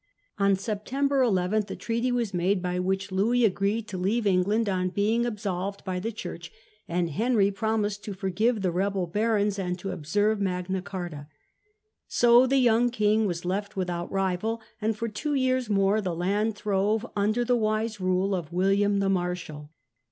[0.39, 4.67] On September 1 1 a treaty was made by which Louis agreed to leave England
[4.67, 6.51] on being absolved by the church,
[6.87, 9.75] and Henry promised to forgive the rebel barons Henry III.
[9.75, 11.27] f?^ ^^ o^sejve Magna Carta.
[12.07, 15.69] So the young King without kmg was left without rival, and for two years a
[15.69, 15.75] nvai.
[15.75, 19.69] more the land throve under the wise rule of William the Marshal.